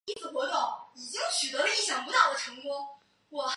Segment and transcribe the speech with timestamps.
[0.05, 0.17] 兴
[2.11, 2.63] 亚会成员。